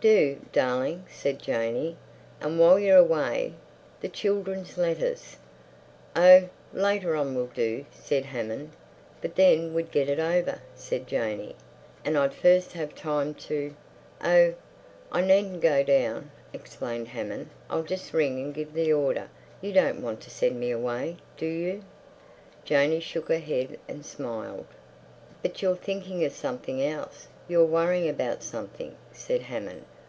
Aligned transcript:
"Do, 0.00 0.38
darling!" 0.52 1.06
said 1.10 1.40
Janey. 1.40 1.96
"And 2.40 2.60
while 2.60 2.78
you're 2.78 2.98
away—the 2.98 4.08
children's 4.10 4.78
letters—" 4.78 5.36
"Oh, 6.14 6.48
later 6.72 7.16
on 7.16 7.34
will 7.34 7.48
do!" 7.52 7.84
said 7.90 8.26
Hammond. 8.26 8.70
"But 9.20 9.34
then 9.34 9.74
we'd 9.74 9.90
get 9.90 10.08
it 10.08 10.20
over," 10.20 10.60
said 10.76 11.08
Janey. 11.08 11.56
"And 12.04 12.16
I'd 12.16 12.32
first 12.32 12.74
have 12.74 12.94
time 12.94 13.34
to—" 13.50 13.74
"Oh, 14.22 14.54
I 15.10 15.20
needn't 15.20 15.62
go 15.62 15.82
down!" 15.82 16.30
explained 16.52 17.08
Hammond. 17.08 17.48
"I'll 17.68 17.82
just 17.82 18.12
ring 18.14 18.38
and 18.40 18.54
give 18.54 18.74
the 18.74 18.92
order... 18.92 19.28
you 19.60 19.72
don't 19.72 20.00
want 20.00 20.20
to 20.20 20.30
send 20.30 20.60
me 20.60 20.70
away, 20.70 21.16
do 21.36 21.44
you?" 21.46 21.82
Janey 22.64 23.00
shook 23.00 23.26
her 23.30 23.40
head 23.40 23.80
and 23.88 24.06
smiled. 24.06 24.66
"But 25.42 25.60
you're 25.60 25.74
thinking 25.76 26.24
of 26.24 26.32
something 26.32 26.80
else. 26.84 27.26
You're 27.46 27.64
worrying 27.64 28.10
about 28.10 28.42
something," 28.42 28.94
said 29.10 29.40
Hammond. 29.40 29.86